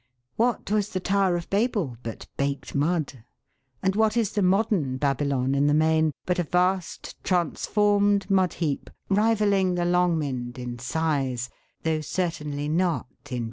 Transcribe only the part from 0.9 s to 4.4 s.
Tower of Babel but baked mud? And what is